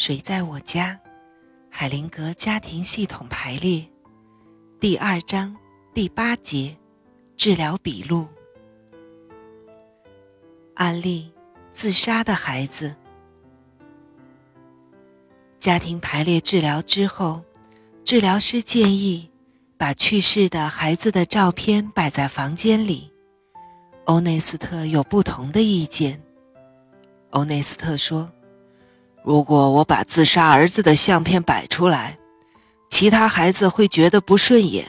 [0.00, 0.98] 谁在我家？
[1.70, 3.86] 海灵格家庭系统排列，
[4.80, 5.54] 第二章
[5.92, 6.74] 第八节，
[7.36, 8.26] 治疗笔录。
[10.76, 11.30] 案例：
[11.70, 12.96] 自杀的孩子。
[15.58, 17.44] 家庭排列治疗之后，
[18.02, 19.30] 治疗师建议
[19.76, 23.12] 把去世的孩子的照片摆在房间里。
[24.06, 26.22] 欧内斯特有不同的意见。
[27.32, 28.32] 欧内斯特说。
[29.22, 32.18] 如果我把自杀儿子的相片摆出来，
[32.88, 34.86] 其他孩子会觉得不顺眼，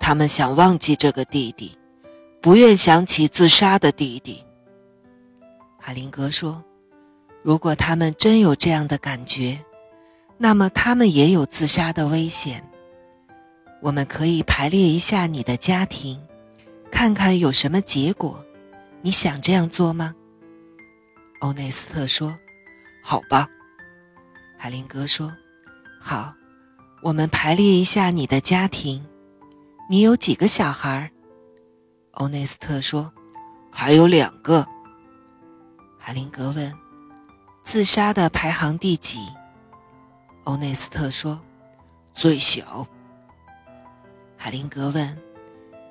[0.00, 1.76] 他们想忘记这个弟弟，
[2.40, 4.42] 不愿想起自杀的弟弟。
[5.78, 6.64] 海林格说
[7.44, 9.62] ：“如果他们真有这样的感觉，
[10.38, 12.66] 那么他们也有自杀的危险。
[13.82, 16.18] 我们可以排列一下你的家庭，
[16.90, 18.42] 看看有什么结果。
[19.02, 20.14] 你想这样做吗？”
[21.40, 22.34] 欧内斯特说。
[23.06, 23.46] 好吧，
[24.56, 25.30] 海林格说
[26.00, 26.34] ：“好，
[27.02, 29.04] 我们排列一下你的家庭。
[29.90, 31.12] 你有几个小孩？”
[32.12, 33.12] 欧内斯特说
[33.70, 34.66] ：“还有两个。”
[36.00, 36.72] 海林格问
[37.62, 39.18] ：“自杀的排行第几？”
[40.44, 41.38] 欧内斯特说
[42.14, 42.86] ：“最小。”
[44.38, 45.18] 海林格问：“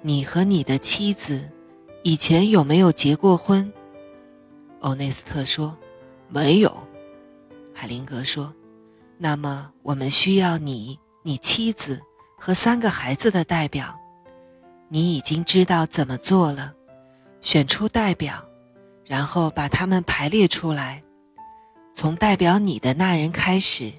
[0.01, 1.51] 你和你的妻子
[2.03, 3.71] 以前有没有结过婚？”
[4.81, 5.77] 欧内斯特说
[6.27, 6.72] ：“没有。”
[7.83, 8.55] 海灵格说
[9.19, 12.01] ：“那么我们需要你、你妻子
[12.37, 13.99] 和三个孩子的代表。
[14.87, 16.73] 你已经知道怎么做了，
[17.41, 18.41] 选出代表，
[19.05, 21.03] 然后把他们排列出来。
[21.93, 23.91] 从代表你的那人开始，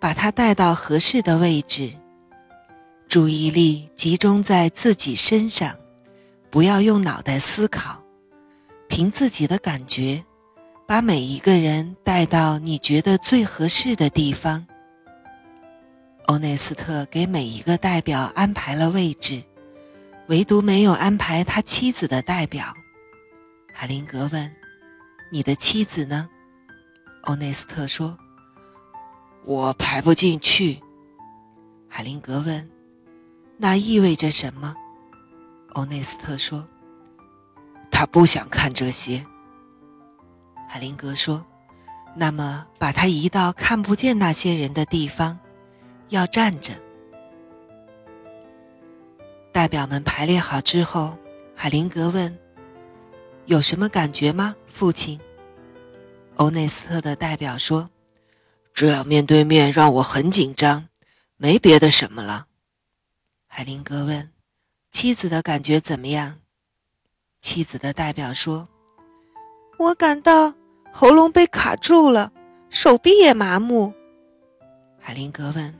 [0.00, 1.92] 把他带到合适的位置。
[3.06, 5.76] 注意力集中在自己身上，
[6.50, 8.02] 不要用脑袋思考，
[8.88, 10.24] 凭自己的感觉。”
[10.94, 14.64] 把每一个人带到你觉得最合适的地方。
[16.26, 19.42] 欧内斯特给每一个代表安排了位置，
[20.28, 22.72] 唯独没有安排他妻子的代表。
[23.72, 24.54] 海林格问
[25.32, 26.28] ：“你的妻子呢？”
[27.26, 28.16] 欧内斯特说
[29.42, 30.78] ：“我排不进去。”
[31.90, 32.70] 海林格问
[33.58, 34.76] ：“那意味着什么？”
[35.74, 36.68] 欧内斯特说
[37.90, 39.26] ：“他不想看这些。”
[40.68, 41.46] 海林格说
[42.16, 45.38] ：“那么，把他移到看不见那些人的地方，
[46.08, 46.74] 要站着。”
[49.52, 51.16] 代表们排列好之后，
[51.54, 52.36] 海林格问
[53.46, 55.20] ：“有什么感觉吗，父亲？”
[56.36, 57.88] 欧内斯特的代表说
[58.74, 60.88] ：“这样面对面让我很紧张，
[61.36, 62.48] 没别的什么了。”
[63.46, 64.32] 海林格问
[64.90, 66.40] ：“妻子的感觉怎么样？”
[67.40, 68.68] 妻子的代表说
[69.78, 70.54] ：“我感到。”
[70.96, 72.30] 喉咙被卡住了，
[72.70, 73.92] 手臂也麻木。
[75.00, 75.74] 海林格问：“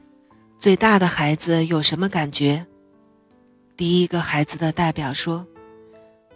[0.58, 2.66] 最大的孩子有什么感觉？”
[3.78, 5.46] 第一个孩子的代表说：“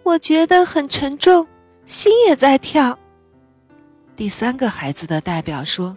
[0.04, 1.48] 我觉得很沉重，
[1.86, 2.96] 心也在跳。”
[4.14, 5.96] 第三个孩子的代表说：“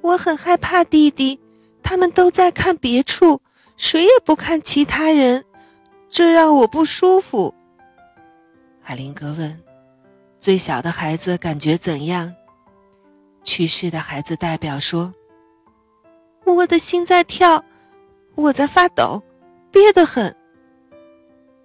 [0.00, 1.38] 我很害怕弟弟，
[1.82, 3.42] 他们都在看别处，
[3.76, 5.44] 谁也不看其他人，
[6.08, 7.54] 这让我不舒服。”
[8.80, 9.60] 海林格问。
[10.40, 12.34] 最小的孩子感觉怎样？
[13.44, 15.14] 去世的孩子代表说
[16.46, 17.62] ：“我的心在跳，
[18.36, 19.22] 我在发抖，
[19.70, 20.34] 憋得很。”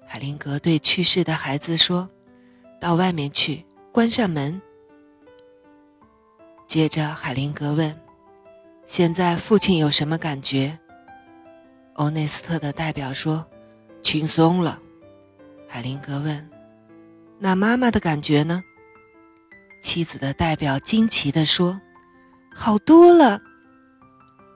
[0.06, 2.10] 海灵格对去世的孩子说
[2.82, 4.62] ：“到外面去，关上门。”
[6.68, 7.98] 接着，海灵格问
[8.86, 10.78] ：“现在父亲有什么感觉？”
[11.96, 13.48] 欧内斯特的代表说
[14.04, 14.82] ：“轻松了。”
[15.66, 16.50] 海灵格问。
[17.40, 18.64] 那妈妈的感觉呢？
[19.82, 21.80] 妻子的代表惊奇地说
[22.56, 23.40] ：“好多了。”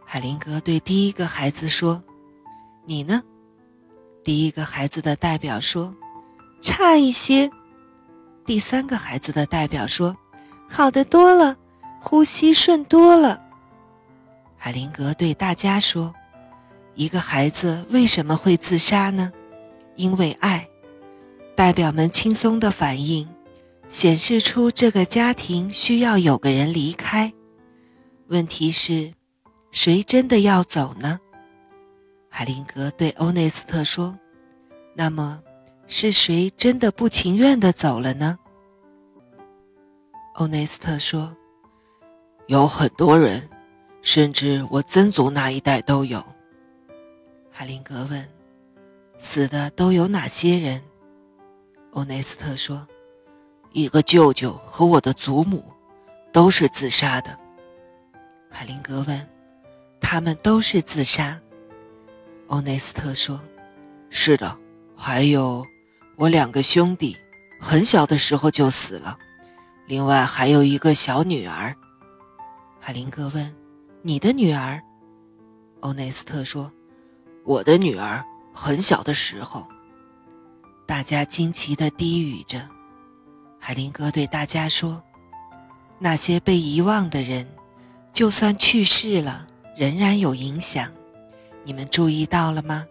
[0.04, 2.04] 海林格对第一个孩子说
[2.88, 3.22] ：“你呢？”
[4.24, 5.94] 第一个孩子的代表说
[6.62, 7.52] ：“差一些。”
[8.46, 10.18] 第三个孩子的代表说
[10.68, 11.58] ：“好的多了，
[12.00, 13.44] 呼吸顺多了。”
[14.58, 16.14] 海林格对大家说
[16.96, 19.32] ：“一个孩子为什么会自杀呢？
[19.96, 20.68] 因为爱。”
[21.60, 23.28] 代表们轻松的反应，
[23.90, 27.34] 显示出这个家庭需要有个人离开。
[28.28, 29.14] 问题是，
[29.70, 31.20] 谁真的要走呢？
[32.30, 34.18] 海林格对欧内斯特说
[34.96, 35.44] ：“那么，
[35.86, 38.38] 是谁真的不情愿的走了呢？”
[40.36, 41.36] 欧内斯特说
[42.48, 43.50] ：“有很多人，
[44.02, 46.24] 甚至我曾祖那一代都有。”
[47.52, 48.26] 海林格问
[49.20, 50.82] ：“死的都有哪些人？”
[51.92, 52.88] 欧内斯特说
[53.74, 55.74] ：“一个舅舅和我的祖母，
[56.32, 57.38] 都是自杀的。”
[58.50, 59.30] 海灵格问
[60.00, 61.40] ：“他们都是自杀？”
[62.48, 63.40] 欧内斯特说
[64.10, 64.58] ：“是的，
[64.96, 65.66] 还有
[66.16, 67.18] 我两个兄弟，
[67.60, 69.18] 很小的时候就死了。
[69.88, 71.76] 另外还有一个小女儿。”
[72.80, 73.56] 海灵格问
[74.04, 74.80] ：“你的女儿？”
[75.82, 76.72] 欧内斯特说
[77.44, 79.68] ：“我的女儿很小的时候。”
[80.90, 82.68] 大家惊奇地低语着。
[83.60, 85.04] 海灵格对大家说
[86.02, 87.48] ：“那些被遗忘的人，
[88.12, 89.48] 就算去世了，
[89.78, 90.92] 仍然有影响。
[91.64, 92.88] 你们注意到了吗？”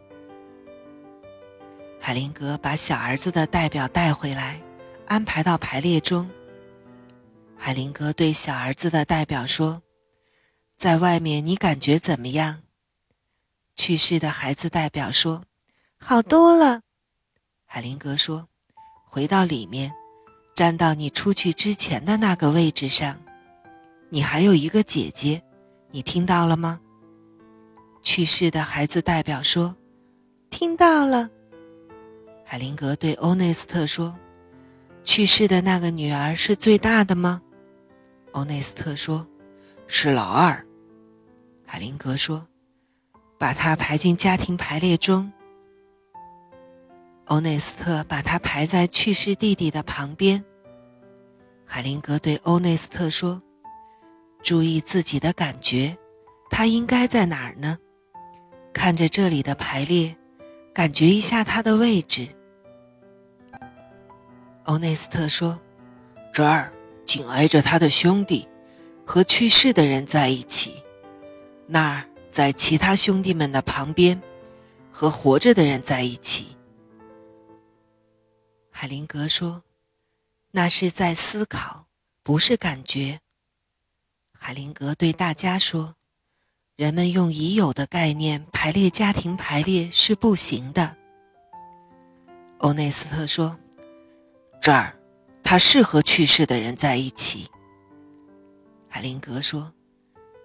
[1.98, 4.62] 海灵格把小儿子的代表带回来，
[5.08, 6.30] 安排到排列中。
[7.56, 9.82] 海灵格对小儿子的代表说
[10.78, 12.62] ：“在外面你感觉怎么样？”
[13.74, 15.42] 去世的孩子代表说
[15.98, 16.82] ：“好多了。”
[17.70, 18.48] 海灵格说
[19.04, 19.92] ：“回到里面，
[20.56, 23.20] 站到你出去之前的那个位置上。
[24.08, 25.42] 你还有一个姐姐，
[25.90, 26.80] 你听到了吗？”
[28.02, 29.76] 去世的孩子代表说
[30.48, 31.28] ：“听到了。”
[32.42, 34.18] 海灵格对欧内斯特说
[35.04, 37.42] ：“去世的那个女儿是最大的吗？”
[38.32, 39.28] 欧内斯特说
[39.86, 40.66] ：“是老二。”
[41.66, 42.48] 海灵格说
[43.38, 45.30] ：“把她排进家庭排列中。”
[47.28, 50.42] 欧内斯特把他排在去世弟弟的旁边。
[51.66, 53.42] 海灵格对欧内斯特说
[54.42, 55.94] ：“注意自己的感觉，
[56.48, 57.76] 他应该在哪儿呢？
[58.72, 60.16] 看着这里的排列，
[60.72, 62.28] 感觉一下他的位置。”
[64.64, 65.60] 欧内斯特说
[66.32, 66.72] ：“这儿
[67.04, 68.48] 紧挨着他的兄弟，
[69.04, 70.82] 和去世的人在一起；
[71.66, 74.18] 那儿在其他兄弟们的旁边，
[74.90, 76.56] 和活着的人在一起。”
[78.80, 79.64] 海灵格说
[80.54, 81.86] ：“那是在思考，
[82.22, 83.18] 不是感觉。”
[84.30, 85.96] 海灵格对大家说
[86.78, 90.96] ：“人们用已有的概念排列家庭排列是不行的。”
[92.58, 93.58] 欧内斯特说
[94.62, 94.96] ：“这儿，
[95.42, 97.50] 他是和去世的人在一起。”
[98.88, 99.74] 海灵格说：“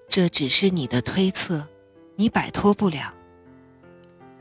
[0.09, 1.69] 这只是你的推测，
[2.15, 3.13] 你摆脱不了。”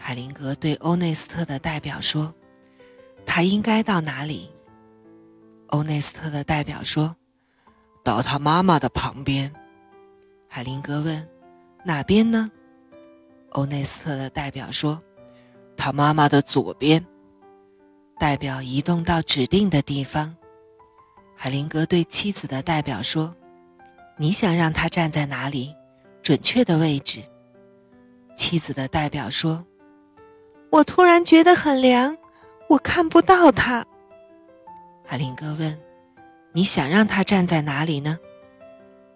[0.00, 2.34] 海灵格对欧内斯特的代表说。
[3.26, 4.50] 他应该到哪里？
[5.68, 7.16] 欧内斯特的代表说
[8.04, 9.50] ：“到他妈妈的旁边。”
[10.46, 11.26] 海灵格问
[11.84, 12.50] ：“哪边呢？”
[13.52, 15.02] 欧内斯特的代表说
[15.76, 17.04] ：“他妈妈的左边。”
[18.20, 20.36] 代表移动到指定的地方。
[21.34, 23.34] 海灵格对妻子的代表说
[24.16, 25.74] ：“你想让他站在哪里？
[26.22, 27.22] 准确的位置。”
[28.36, 29.66] 妻子的代表说
[30.70, 32.16] ：“我突然觉得很凉。”
[32.72, 33.84] 我看不到他。
[35.04, 35.78] 海林格问
[36.52, 38.18] ：“你想让他站在哪里呢？”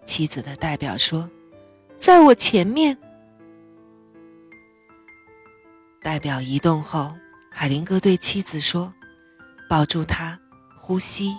[0.05, 1.27] 妻子的代表说
[1.97, 2.95] ：“在我前面。”
[6.03, 7.15] 代表移动后，
[7.49, 8.93] 海林格对妻子说
[9.67, 10.39] ：“抱住他，
[10.77, 11.35] 呼吸。”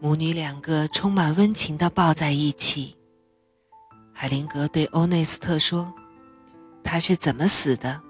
[0.00, 2.96] 母女两个充满温情的抱在一起。
[4.14, 5.92] 海林格对欧内斯特说
[6.82, 8.00] ：“他是怎么死的？”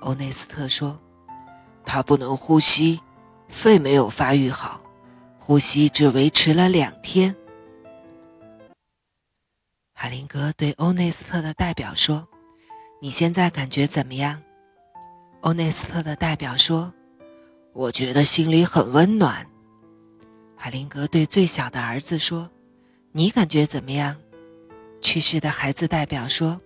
[0.00, 1.00] 欧内斯特说。
[1.96, 3.00] 他不能呼吸，
[3.48, 4.82] 肺没有发育好，
[5.38, 7.34] 呼吸只维持了两天。
[9.94, 12.28] 海灵格对欧内斯特的代表说
[13.00, 14.42] ：“你现在感觉怎么样？”
[15.40, 16.92] 欧内斯特的代表说
[17.72, 19.46] ：“我觉得心里很温暖。”
[20.54, 22.50] 海灵格对最小的儿子说
[23.12, 24.14] ：“你感觉怎么样？”
[25.00, 26.60] 去世的孩子代表说：“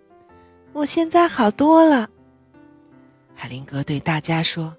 [0.75, 2.11] 我现在好多了。”
[3.37, 4.77] 海灵格对大家说。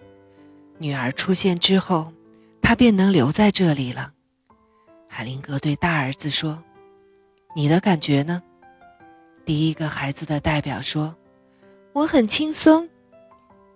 [0.82, 2.12] 女儿出现之后，
[2.60, 4.14] 他便能留在这里了。
[5.08, 6.64] 海灵格对大儿子说
[7.56, 8.42] ：“你的感觉呢？”
[9.46, 11.16] 第一个孩子的代表说
[11.94, 12.90] ：“我很轻松。”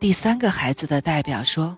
[0.01, 1.77] 第三个孩子的代表说：“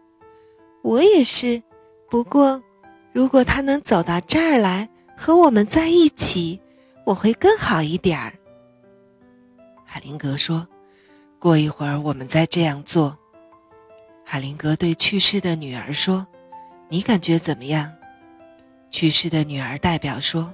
[0.82, 1.62] 我也是。
[2.10, 2.64] 不过，
[3.12, 6.62] 如果他能走到这儿来和我们在一起，
[7.06, 8.34] 我会更好一点儿。”
[9.84, 10.66] 海灵格说
[11.38, 13.20] ：“过一会儿我们再这样做。”
[14.30, 16.28] 海灵格对去世的女儿说
[16.92, 17.94] ：“你感觉怎么样？”
[18.92, 20.54] 去世的女儿代表说：“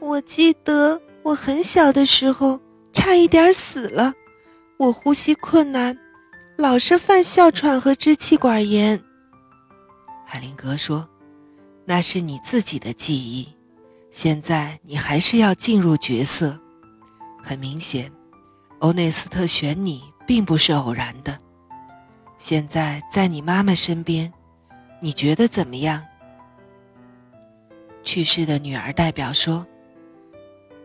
[0.00, 2.58] 我记得我很小的时候
[2.90, 4.14] 差一点死了，
[4.78, 5.94] 我呼吸困难，
[6.56, 8.98] 老是犯哮喘和支气管炎。”
[10.24, 11.06] 海灵格说
[11.84, 13.46] ：“那是你自己的记忆，
[14.10, 16.58] 现在你还是要进入角色。
[17.42, 18.10] 很明显，
[18.78, 21.38] 欧内斯特选你并不是偶然的。”
[22.44, 24.30] 现在在你妈妈身边，
[25.00, 26.04] 你觉得怎么样？
[28.02, 29.66] 去世的女儿代表说：“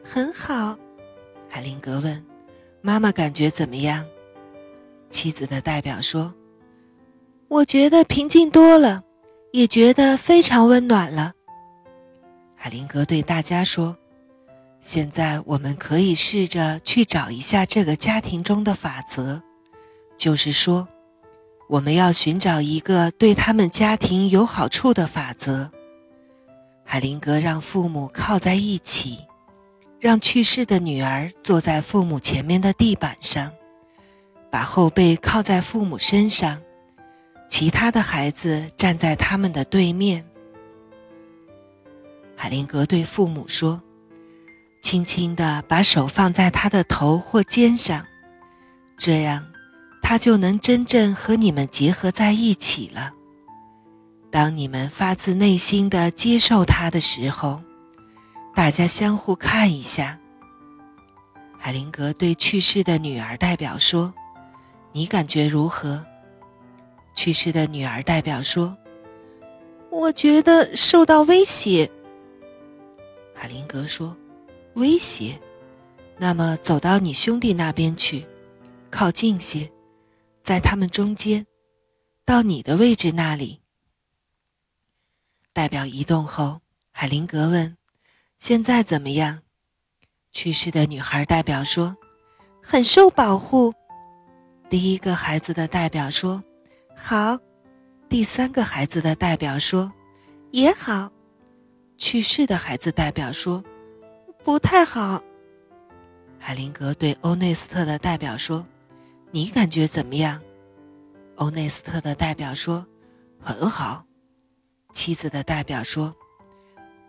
[0.02, 0.78] 很好。
[1.50, 2.26] 海灵格问
[2.80, 4.06] ：“妈妈感觉怎么样？”
[5.12, 6.34] 妻子的代表说
[7.50, 9.04] ：“我觉得平静多了，
[9.52, 11.34] 也觉得非常温暖了。”
[12.56, 13.98] 海灵格对大家说
[14.80, 19.42] ：“现在我们可以试着去找一下这个家庭中的法则，
[20.18, 20.88] 就是说，
[21.70, 25.72] 我们要寻找一个对他们家庭有好处的法则。”
[26.84, 29.20] 海灵格让父母靠在一起。
[30.02, 33.52] 让去世的女儿坐在父母前面的地板上，
[34.50, 36.62] 把后背靠在父母身上，
[37.50, 40.26] 其他的孩子站在他们的对面。
[42.38, 43.84] 海灵格对父母说
[44.82, 48.06] ：“轻轻地把手放在他的头或肩上，
[48.98, 49.46] 这样
[50.10, 53.14] 他就能真正和你们结合在一起了。
[54.32, 57.62] 当你们发自内心的接受他的时候。”
[58.56, 60.20] 大家相互看一下。
[61.60, 64.12] 海灵格对去世的女儿代表说
[64.94, 66.04] ：“你感觉如何？”
[67.14, 68.76] 去世的女儿代表说
[69.92, 71.88] ：“我觉得受到威胁。”
[73.36, 74.18] 海灵格说
[74.74, 75.40] ：“威胁？
[76.18, 78.26] 那么走到你兄弟那边去，
[78.90, 79.72] 靠近些，
[80.50, 81.46] 在他们中间，
[82.26, 83.62] 到你的位置那里。”
[85.54, 87.78] 代表移动后，海灵格问。
[88.40, 89.44] 现在怎么样？
[90.32, 91.96] 去世的女孩代表说
[92.64, 93.72] ：“很受保护。”
[94.72, 96.44] 第一个孩子的代表说
[96.98, 97.38] ：“好。”
[98.10, 99.94] 第三个孩子的代表说
[100.50, 101.12] ：“也好。”
[101.96, 103.64] 去世的孩子代表说
[104.44, 105.22] ：“不太好。”
[106.42, 108.66] 海灵格对欧内斯特的代表说
[109.32, 110.42] ：“你感觉怎么样？”
[111.38, 112.86] 欧内斯特的代表说
[113.40, 114.06] ：“很好。”
[114.94, 116.16] 妻子的代表说。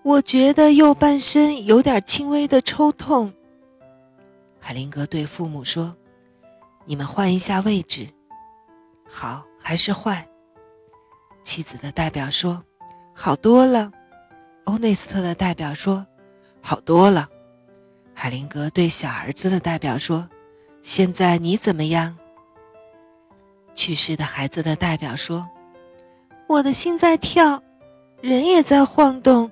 [0.03, 3.31] 我觉得右半身有点轻微的抽痛。
[4.59, 5.95] 海灵格对父母说
[6.87, 8.09] ：“你们换一下位置，
[9.07, 10.27] 好还是坏？”
[11.45, 12.65] 妻子的代表说
[13.15, 13.93] ：“好多了。”
[14.65, 16.07] 欧内斯特的代表说
[16.63, 17.29] ：“好多了。”
[18.17, 20.27] 海灵格对小儿子的代表说
[20.83, 22.17] ：“现在你怎么样？”
[23.75, 25.49] 去世的孩子的代表说
[26.49, 27.63] ：“我的心在跳，
[28.21, 29.51] 人也在晃动。”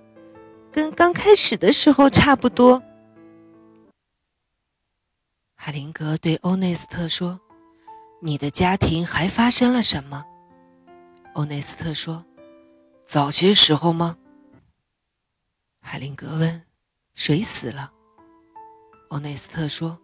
[0.70, 2.80] 跟刚开始的时候差不多。
[5.54, 7.40] 海灵格对欧内斯特说
[8.20, 10.24] ：“你的家庭还发生了什么？”
[11.34, 12.24] 欧内斯特说
[13.04, 14.16] ：“早些时候吗？”
[15.80, 16.62] 海灵格问
[17.14, 17.90] ：“谁死了？”
[19.08, 19.98] 欧内斯特说：“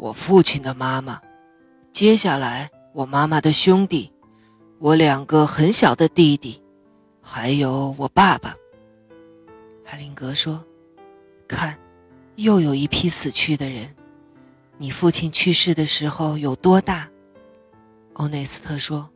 [0.00, 1.20] 我父亲的妈妈，
[1.92, 4.10] 接下来我妈妈的兄弟，
[4.78, 6.62] 我两个很小的弟弟，
[7.20, 8.56] 还有我爸爸。”
[9.84, 10.64] 海灵格说
[11.46, 11.78] ：“看，
[12.36, 13.94] 又有一批死去的人。
[14.78, 17.06] 你父亲去世的时候有多大？”
[18.14, 19.10] 欧内斯特说：“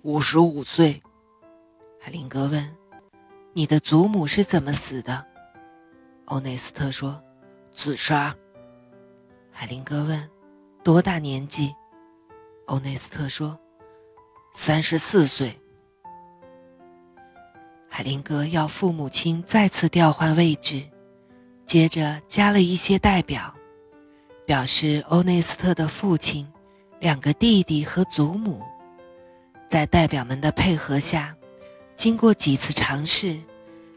[0.00, 1.02] 五十五岁。”
[2.00, 2.74] 海灵格问
[3.52, 5.26] ：“你的祖母是怎么死的？”
[6.24, 7.22] 欧内斯特说
[7.74, 8.34] ：“自杀。”
[9.62, 10.28] 海灵格问
[10.82, 11.72] ：“多大年纪？”
[12.66, 13.56] 欧内斯特说
[14.52, 15.56] ：“三十四岁。”
[17.88, 20.82] 海灵格要父母亲再次调换位置，
[21.64, 23.54] 接着加了一些代表，
[24.44, 26.44] 表示欧内斯特的父亲、
[26.98, 28.60] 两个弟弟和祖母。
[29.68, 31.36] 在代表们的配合下，
[31.94, 33.38] 经过几次尝试，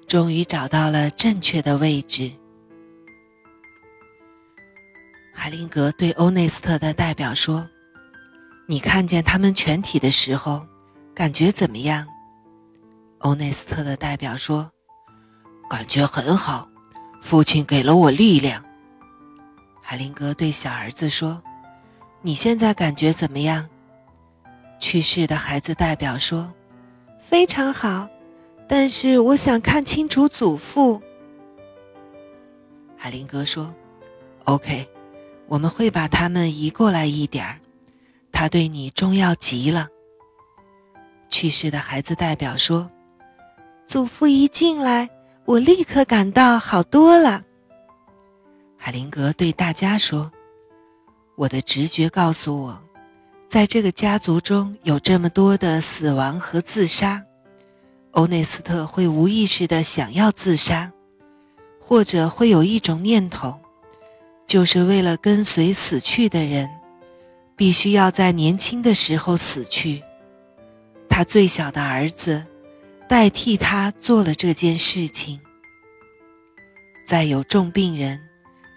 [0.05, 2.31] 终于找到了正确的位置。
[5.45, 7.69] 海灵格对欧内斯特的代表说
[8.65, 10.65] ：“你看见他们全体的时候，
[11.13, 12.07] 感觉怎么样？”
[13.21, 14.71] 欧内斯特的代表说
[15.69, 16.67] ：“感觉很好，
[17.21, 18.65] 父亲给了我力量。”
[19.83, 21.39] 海灵格对小儿子说
[22.23, 23.69] ：“你现在感觉怎么样？”
[24.81, 26.51] 去世的孩子代表说
[27.21, 28.09] ：“非常好，
[28.67, 30.99] 但是我想看清楚祖父。”
[32.97, 33.71] 海灵格说
[34.45, 34.89] ：“OK，
[35.47, 37.59] 我们会把他们移过来一点儿，
[38.31, 39.87] 他对你重要极了。”
[41.29, 42.89] 去世的孩子代表说。
[43.87, 45.07] 祖父一进来，
[45.45, 47.43] 我立刻感到好多了。
[48.75, 50.31] 海灵格对大家说
[51.37, 52.81] ：“我的直觉告诉我，
[53.47, 57.23] 在这个家族中有这么多的死亡和自杀，
[58.13, 60.91] 欧内斯特会无意识的想要自杀，
[61.79, 63.59] 或者会有一种念头，
[64.47, 66.69] 就是为了跟随死去的人，
[67.55, 70.03] 必须要在年轻的时候死去。
[71.09, 72.45] 他最小的儿子。”
[73.07, 75.39] 代替他做了这件事情。
[77.05, 78.19] 在有重病人，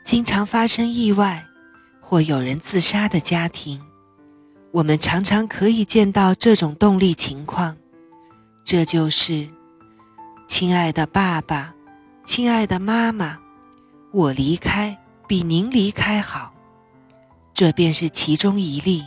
[0.04, 1.46] 经常发生意外
[1.98, 3.80] 或有人自杀的家庭，
[4.70, 7.74] 我们常常可以见到这种动力情况。
[8.66, 9.48] 这就是，
[10.46, 11.74] 亲爱的爸爸，
[12.26, 13.38] 亲爱的妈妈，
[14.12, 16.54] 我离开比您离开好。
[17.52, 19.04] 这便是其中一例。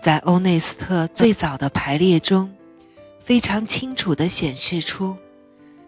[0.00, 2.54] 在欧内斯特最早的排列中，
[3.18, 5.16] 非常清楚地显示出，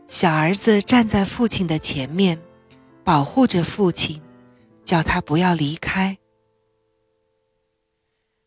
[0.08, 2.42] 小儿子站在父亲的前面，
[3.04, 4.20] 保护着父亲，
[4.84, 6.18] 叫他不要离开。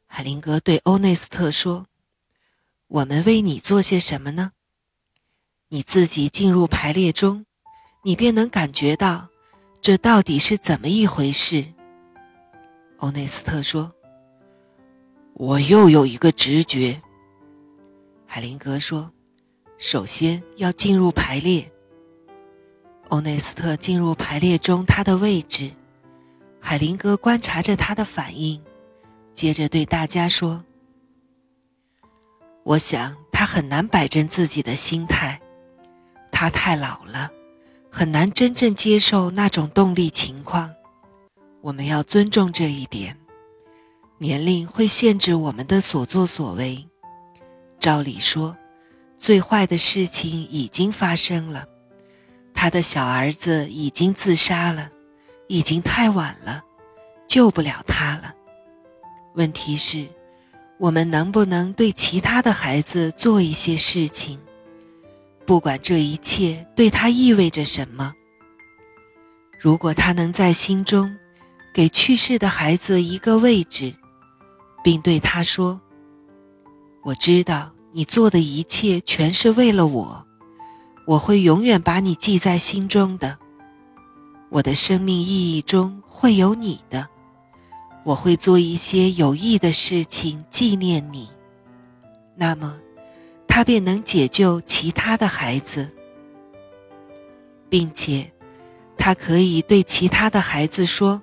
[0.08, 1.86] 海灵格对欧内斯特说
[2.88, 4.52] ：“我们为你做些什么呢？
[5.70, 7.46] 你自己进入排列中，
[8.04, 9.29] 你便能感觉到，
[9.90, 11.66] 这到底是怎么一回事。”
[12.98, 13.92] 欧内斯特说
[15.34, 17.02] ：“我又有一个直觉。”
[18.28, 19.12] 海灵格说
[19.80, 21.68] ：“首先要进入排列。”
[23.10, 25.72] 欧内斯特进入排列中他的位置，
[26.62, 28.62] 海灵格观察着他的反应，
[29.34, 30.64] 接着对大家说
[32.62, 35.42] ：“我想他很难摆正自己的心态，
[36.32, 37.32] 他太老了，
[37.90, 40.74] 很难真正接受那种动力情况。”
[41.62, 43.18] 我们要尊重这一点，
[44.18, 46.88] 年龄会限制我们的所作所为。
[47.78, 48.56] 照理说，
[49.18, 51.66] 最坏的事情已经发生了，
[52.54, 54.90] 他的小儿子已经自杀了，
[55.48, 56.64] 已经太晚了，
[57.28, 58.34] 救不了他了。
[59.36, 60.08] 问题是，
[60.78, 64.40] 我们能不能对其他的孩子做一些事情？
[65.50, 68.14] 不管这一切对他意味着什么，
[69.60, 71.18] 如果他能在心中。
[71.74, 73.96] 给去世的孩子一个位置，
[74.84, 75.82] 并对他说
[77.04, 80.26] ：“我知道你做的一切全是为了我，
[81.08, 83.38] 我会永远把你记在心中的。
[84.50, 87.08] 我的生命意义中会有你的，
[88.04, 91.30] 我会做一些有益的事情纪念你。
[92.36, 92.80] 那么，
[93.60, 95.90] 他便能解救其他的孩子，
[97.68, 98.32] 并且，
[98.98, 101.22] 他可以对其他的孩子说。”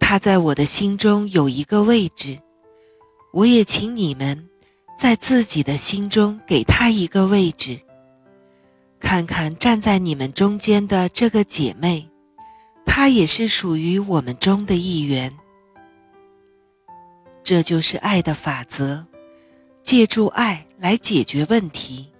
[0.00, 2.40] 他在我的心中有一个位置，
[3.30, 4.48] 我也请你们
[4.98, 7.78] 在自己的心中给他一个位置。
[8.98, 12.08] 看看站在你们中间的这个姐妹，
[12.86, 15.30] 她也是属于我们中的一员。
[17.42, 19.04] 这就是爱的法则，
[19.82, 22.12] 借助爱来解决问题。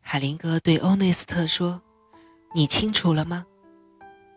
[0.00, 1.82] 海灵格对欧内斯特说
[2.56, 3.44] ：“你清楚了吗？”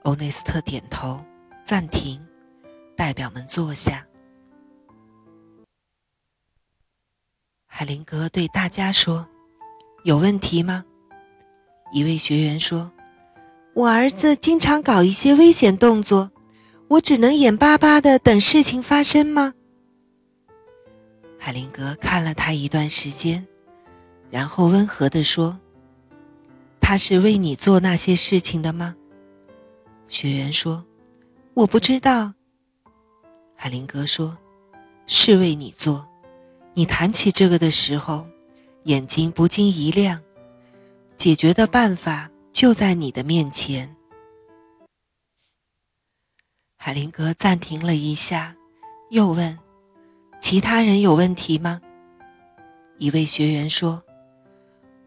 [0.03, 1.23] 欧内斯特点头，
[1.65, 2.21] 暂停。
[2.97, 4.05] 代表们坐下。
[7.65, 9.25] 海灵格对大家说
[10.03, 10.83] ：“有问题吗？”
[11.93, 12.91] 一位学员说
[13.75, 16.31] ：“我儿子经常搞一些危险动作，
[16.89, 19.53] 我只能眼巴巴的等事情发生吗？”
[21.45, 23.45] 海灵格看了他一段时间，
[24.31, 25.59] 然后温和的说
[26.81, 28.95] ：“他是为你做那些事情的吗？”
[30.09, 30.83] 学员说
[31.53, 32.33] ：“我不知道。”
[33.55, 34.35] 海灵格说
[35.05, 36.09] ：“是为你做。
[36.73, 38.27] 你谈起这个的时候，
[38.85, 40.19] 眼睛不禁一亮。
[41.15, 43.95] 解决的办法就在你的面前。”
[46.75, 48.55] 海灵格暂停了一下，
[49.11, 49.59] 又问
[50.45, 51.81] ：“其他人有问题吗？”
[52.99, 54.03] 一位学员说：“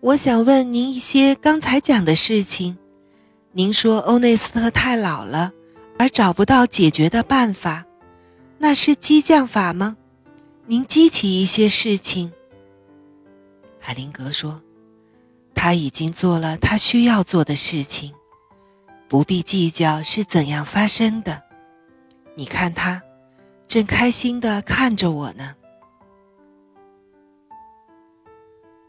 [0.03, 2.77] 我想问您一些刚才讲的事情。”
[3.55, 5.53] 您说欧内斯特太老了，
[5.96, 7.87] 而找不到解决的办法，
[8.59, 9.96] 那是激将法吗？
[10.66, 12.33] 您激起一些事情。
[13.79, 14.61] 海灵格说
[15.55, 18.12] ：“他已经做了他需要做的事情，
[19.09, 21.44] 不必计较是怎样发生的。
[22.35, 23.01] 你看他，
[23.69, 25.55] 正开心地看着我呢。”